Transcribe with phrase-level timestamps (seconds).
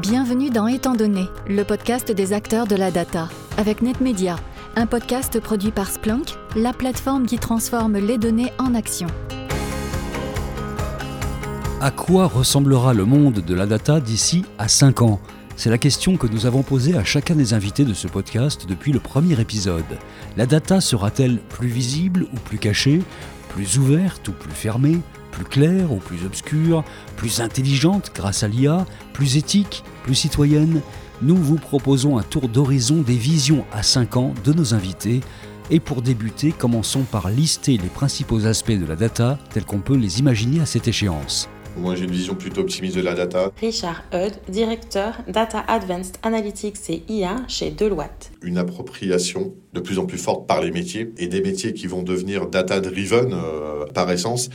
[0.00, 3.28] Bienvenue dans Étant donné, le podcast des acteurs de la data,
[3.58, 4.36] avec NetMedia,
[4.74, 9.06] un podcast produit par Splunk, la plateforme qui transforme les données en action.
[11.82, 15.20] À quoi ressemblera le monde de la data d'ici à 5 ans?
[15.56, 18.92] C'est la question que nous avons posée à chacun des invités de ce podcast depuis
[18.92, 19.84] le premier épisode.
[20.38, 23.02] La data sera-t-elle plus visible ou plus cachée?
[23.54, 24.98] Plus ouverte ou plus fermée
[25.32, 26.84] plus claire ou plus obscure,
[27.16, 30.80] plus intelligente grâce à l'IA, plus éthique, plus citoyenne,
[31.22, 35.20] nous vous proposons un tour d'horizon des visions à 5 ans de nos invités.
[35.70, 39.96] Et pour débuter, commençons par lister les principaux aspects de la data tels qu'on peut
[39.96, 41.48] les imaginer à cette échéance.
[41.76, 43.50] Moi, j'ai une vision plutôt optimiste de la data.
[43.60, 48.30] Richard Hud, directeur Data Advanced Analytics et IA chez Deloitte.
[48.42, 52.02] Une appropriation de plus en plus forte par les métiers et des métiers qui vont
[52.02, 54.50] devenir data-driven euh, par essence.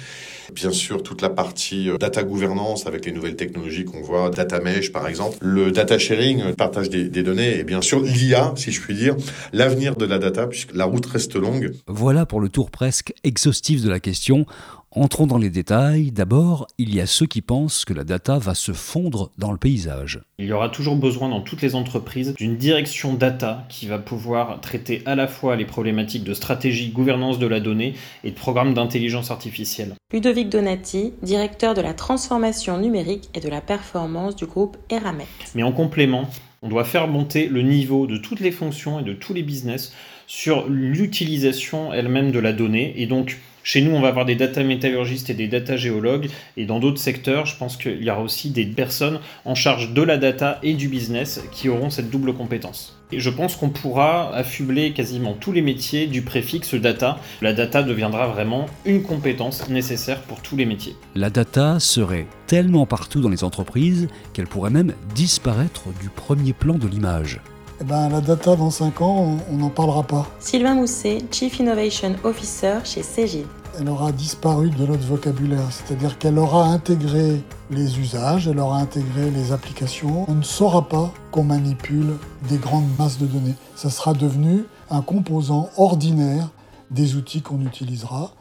[0.53, 4.59] Bien sûr, toute la partie euh, data gouvernance avec les nouvelles technologies qu'on voit, data
[4.59, 8.53] mesh par exemple, le data sharing, le partage des, des données et bien sûr l'IA,
[8.55, 9.15] si je puis dire,
[9.53, 11.73] l'avenir de la data puisque la route reste longue.
[11.87, 14.45] Voilà pour le tour presque exhaustif de la question.
[14.99, 16.11] Entrons dans les détails.
[16.11, 19.59] D'abord, il y a ceux qui pensent que la data va se fondre dans le
[19.59, 20.21] paysage.
[20.39, 24.59] Il y aura toujours besoin dans toutes les entreprises d'une direction data qui va pouvoir
[24.59, 28.73] traiter à la fois les problématiques de stratégie, gouvernance de la donnée et de programmes
[28.73, 29.93] d'intelligence artificielle.
[30.11, 35.27] Ludovic Donati, directeur de la transformation numérique et de la performance du groupe Eramet.
[35.53, 36.27] Mais en complément,
[36.63, 39.93] on doit faire monter le niveau de toutes les fonctions et de tous les business
[40.25, 43.37] sur l'utilisation elle-même de la donnée et donc
[43.67, 46.29] chez nous, on va avoir des data métallurgistes et des data géologues.
[46.55, 50.01] Et dans d'autres secteurs, je pense qu'il y aura aussi des personnes en charge de
[50.01, 52.97] la data et du business qui auront cette double compétence.
[53.11, 57.19] Et je pense qu'on pourra affubler quasiment tous les métiers du préfixe data.
[57.41, 60.95] La data deviendra vraiment une compétence nécessaire pour tous les métiers.
[61.15, 66.75] La data serait tellement partout dans les entreprises qu'elle pourrait même disparaître du premier plan
[66.75, 67.41] de l'image.
[67.79, 70.25] Eh ben, la data dans 5 ans, on n'en parlera pas.
[70.39, 73.45] Sylvain Mousset, Chief Innovation Officer chez Cegid.
[73.79, 79.29] Elle aura disparu de notre vocabulaire, c'est-à-dire qu'elle aura intégré les usages, elle aura intégré
[79.29, 80.25] les applications.
[80.27, 82.15] On ne saura pas qu'on manipule
[82.49, 83.53] des grandes masses de données.
[83.75, 86.49] Ça sera devenu un composant ordinaire
[86.89, 88.31] des outils qu'on utilisera,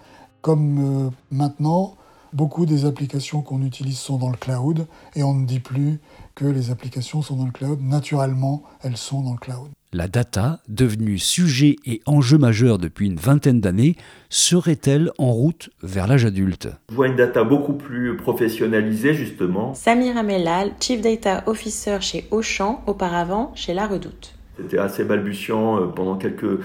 [0.41, 1.97] comme euh, maintenant
[2.33, 6.01] beaucoup des applications qu'on utilise sont dans le cloud et on ne dit plus
[6.35, 7.79] que les applications sont dans le cloud.
[7.83, 9.69] Naturellement, elles sont dans le cloud.
[9.97, 13.97] La data, devenue sujet et enjeu majeur depuis une vingtaine d'années,
[14.29, 16.69] serait-elle en route vers l'âge adulte?
[16.91, 19.73] Je vois une data beaucoup plus professionnalisée justement.
[19.73, 24.35] Samir Amelal, Chief Data Officer chez Auchan, auparavant chez La Redoute.
[24.59, 26.61] C'était assez balbutiant euh, pendant quelques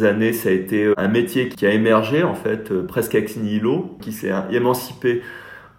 [0.00, 3.96] années, ça a été un métier qui a émergé en fait euh, presque ex nihilo,
[4.00, 5.22] qui s'est émancipé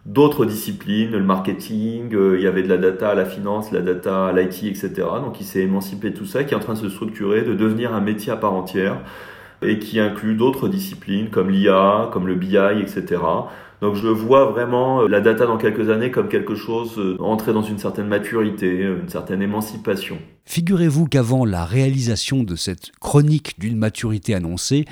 [0.09, 3.81] d'autres disciplines, le marketing, euh, il y avait de la data à la finance, la
[3.81, 4.91] data à l'IT, etc.
[5.23, 7.53] Donc il s'est émancipé de tout ça, qui est en train de se structurer, de
[7.53, 9.01] devenir un métier à part entière,
[9.61, 13.21] et qui inclut d'autres disciplines comme l'IA, comme le BI, etc.
[13.81, 17.53] Donc je vois vraiment euh, la data dans quelques années comme quelque chose euh, entré
[17.53, 20.17] dans une certaine maturité, une certaine émancipation.
[20.45, 24.85] Figurez-vous qu'avant la réalisation de cette chronique d'une maturité annoncée,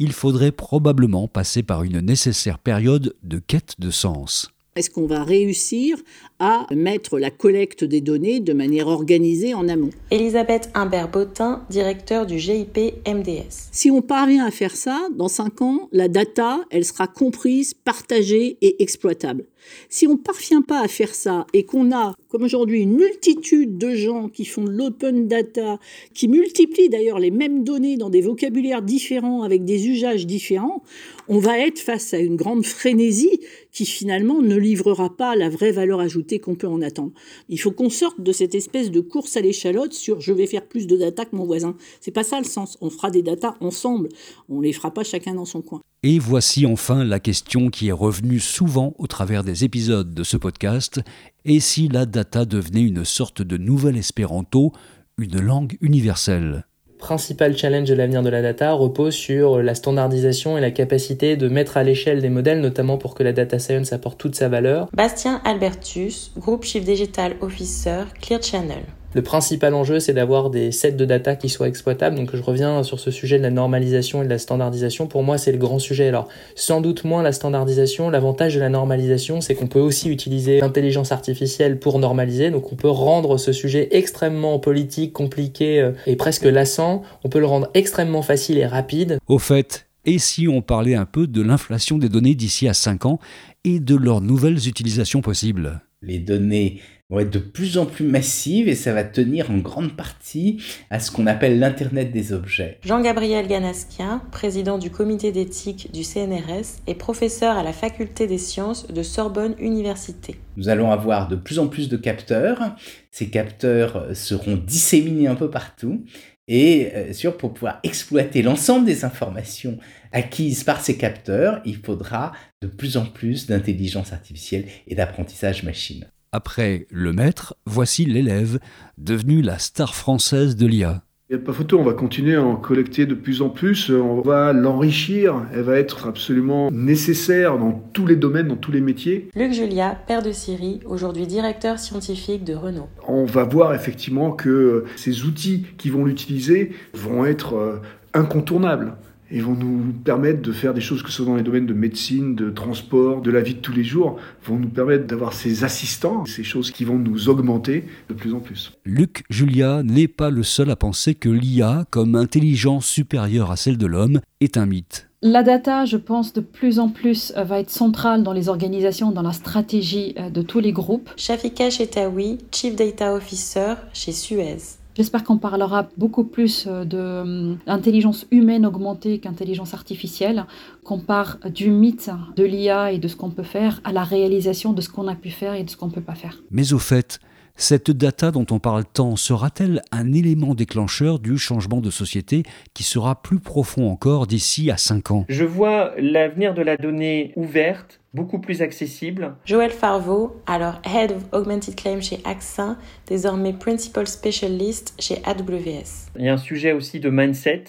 [0.00, 4.50] il faudrait probablement passer par une nécessaire période de quête de sens.
[4.76, 5.96] Est-ce qu'on va réussir
[6.40, 9.90] à mettre la collecte des données de manière organisée en amont?
[10.10, 12.76] Elisabeth Imbert-Bottin, directeur du GIP
[13.06, 13.68] MDS.
[13.70, 18.58] Si on parvient à faire ça, dans 5 ans, la data, elle sera comprise, partagée
[18.62, 19.44] et exploitable.
[19.88, 23.78] Si on ne parvient pas à faire ça et qu'on a, comme aujourd'hui, une multitude
[23.78, 25.78] de gens qui font de l'open data,
[26.14, 30.82] qui multiplient d'ailleurs les mêmes données dans des vocabulaires différents, avec des usages différents,
[31.28, 33.38] on va être face à une grande frénésie
[33.70, 37.12] qui finalement ne livrera pas la vraie valeur ajoutée qu'on peut en attendre.
[37.48, 40.66] Il faut qu'on sorte de cette espèce de course à l'échalote sur je vais faire
[40.66, 41.76] plus de data que mon voisin.
[42.00, 42.76] C'est pas ça le sens.
[42.80, 44.08] On fera des data ensemble.
[44.48, 45.82] On les fera pas chacun dans son coin.
[46.02, 50.36] Et voici enfin la question qui est revenue souvent au travers des épisodes de ce
[50.36, 51.00] podcast.
[51.46, 54.72] Et si la data devenait une sorte de nouvel espéranto,
[55.18, 56.64] une langue universelle?
[56.98, 61.48] Principal challenge de l'avenir de la data repose sur la standardisation et la capacité de
[61.50, 64.88] mettre à l'échelle des modèles, notamment pour que la data science apporte toute sa valeur.
[64.94, 68.84] Bastien Albertus, Groupe Chief Digital Officer, Clear Channel.
[69.14, 72.16] Le principal enjeu, c'est d'avoir des sets de data qui soient exploitables.
[72.16, 75.06] Donc, je reviens sur ce sujet de la normalisation et de la standardisation.
[75.06, 76.08] Pour moi, c'est le grand sujet.
[76.08, 76.26] Alors,
[76.56, 78.10] sans doute moins la standardisation.
[78.10, 82.50] L'avantage de la normalisation, c'est qu'on peut aussi utiliser l'intelligence artificielle pour normaliser.
[82.50, 87.02] Donc, on peut rendre ce sujet extrêmement politique, compliqué euh, et presque lassant.
[87.22, 89.18] On peut le rendre extrêmement facile et rapide.
[89.28, 93.06] Au fait, et si on parlait un peu de l'inflation des données d'ici à 5
[93.06, 93.18] ans
[93.64, 95.80] et de leurs nouvelles utilisations possibles?
[96.02, 96.80] Les données
[97.14, 100.98] vont être de plus en plus massives et ça va tenir en grande partie à
[101.00, 102.78] ce qu'on appelle l'Internet des objets.
[102.84, 108.88] Jean-Gabriel Ganaskia, président du comité d'éthique du CNRS et professeur à la faculté des sciences
[108.88, 110.36] de Sorbonne Université.
[110.56, 112.74] Nous allons avoir de plus en plus de capteurs.
[113.10, 116.04] Ces capteurs seront disséminés un peu partout
[116.46, 119.78] et euh, pour pouvoir exploiter l'ensemble des informations
[120.12, 126.06] acquises par ces capteurs, il faudra de plus en plus d'intelligence artificielle et d'apprentissage machine.
[126.36, 128.58] Après le maître, voici l'élève,
[128.98, 131.04] devenu la star française de l'IA.
[131.30, 133.88] Il n'y a pas photo, on va continuer à en collecter de plus en plus,
[133.90, 138.80] on va l'enrichir, elle va être absolument nécessaire dans tous les domaines, dans tous les
[138.80, 139.28] métiers.
[139.36, 142.88] Luc Julia, père de Syrie, aujourd'hui directeur scientifique de Renault.
[143.06, 147.80] On va voir effectivement que ces outils qui vont l'utiliser vont être euh,
[148.12, 148.94] incontournables
[149.34, 151.74] et vont nous permettre de faire des choses que ce soit dans les domaines de
[151.74, 155.64] médecine, de transport, de la vie de tous les jours, vont nous permettre d'avoir ces
[155.64, 158.72] assistants, ces choses qui vont nous augmenter de plus en plus.
[158.84, 163.76] Luc Julia n'est pas le seul à penser que l'IA, comme intelligence supérieure à celle
[163.76, 165.08] de l'homme, est un mythe.
[165.20, 169.10] La data, je pense, de plus en plus euh, va être centrale dans les organisations,
[169.10, 171.10] dans la stratégie euh, de tous les groupes.
[171.16, 174.83] Shafika Chetaoui, Chief Data Officer chez Suez.
[174.94, 180.46] J'espère qu'on parlera beaucoup plus euh, de l'intelligence humaine augmentée qu'intelligence artificielle,
[180.84, 184.72] qu'on part du mythe de l'IA et de ce qu'on peut faire à la réalisation
[184.72, 186.42] de ce qu'on a pu faire et de ce qu'on ne peut pas faire.
[186.52, 187.18] Mais au fait,
[187.56, 192.42] cette data dont on parle tant sera-t-elle un élément déclencheur du changement de société
[192.74, 195.24] qui sera plus profond encore d'ici à 5 ans?
[195.28, 199.36] Je vois l'avenir de la donnée ouverte, beaucoup plus accessible.
[199.44, 206.10] Joël Farvo, alors Head of Augmented Claim chez AXA, désormais Principal Specialist chez AWS.
[206.16, 207.64] Il y a un sujet aussi de mindset.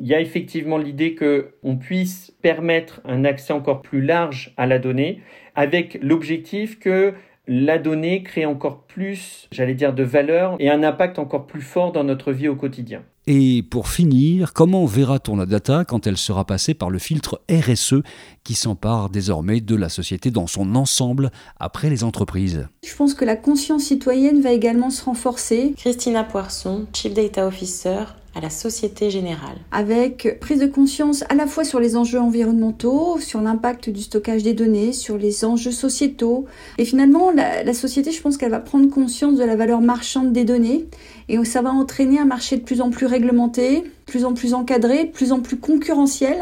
[0.00, 4.66] Il y a effectivement l'idée que on puisse permettre un accès encore plus large à
[4.66, 5.22] la donnée
[5.56, 7.14] avec l'objectif que
[7.48, 11.92] la donnée crée encore plus, j'allais dire, de valeur et un impact encore plus fort
[11.92, 13.02] dans notre vie au quotidien.
[13.26, 17.96] Et pour finir, comment verra-t-on la data quand elle sera passée par le filtre RSE
[18.42, 21.30] qui s'empare désormais de la société dans son ensemble
[21.60, 22.68] après les entreprises?
[22.86, 25.74] Je pense que la conscience citoyenne va également se renforcer.
[25.76, 28.04] Christina Poisson, Chief Data Officer
[28.34, 29.56] à la Société Générale.
[29.72, 34.42] Avec prise de conscience à la fois sur les enjeux environnementaux, sur l'impact du stockage
[34.42, 36.46] des données, sur les enjeux sociétaux.
[36.78, 40.32] Et finalement, la, la société, je pense qu'elle va prendre conscience de la valeur marchande
[40.32, 40.86] des données
[41.28, 44.54] et ça va entraîner un marché de plus en plus réglementé, de plus en plus
[44.54, 46.38] encadré, de plus en plus concurrentiel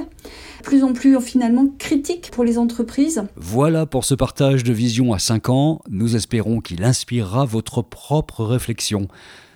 [0.58, 3.22] de plus en plus finalement critique pour les entreprises.
[3.36, 5.80] Voilà pour ce partage de vision à 5 ans.
[5.88, 9.06] Nous espérons qu'il inspirera votre propre réflexion.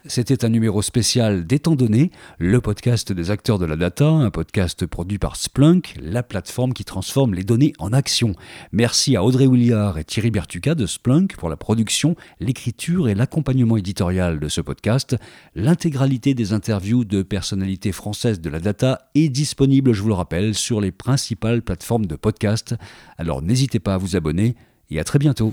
[0.07, 4.87] C'était un numéro spécial d'Étant donné, le podcast des acteurs de la data, un podcast
[4.87, 8.35] produit par Splunk, la plateforme qui transforme les données en action.
[8.73, 13.77] Merci à Audrey Williard et Thierry Bertuca de Splunk pour la production, l'écriture et l'accompagnement
[13.77, 15.17] éditorial de ce podcast.
[15.55, 20.55] L'intégralité des interviews de personnalités françaises de la data est disponible, je vous le rappelle,
[20.55, 22.75] sur les principales plateformes de podcast.
[23.19, 24.57] Alors n'hésitez pas à vous abonner
[24.89, 25.53] et à très bientôt.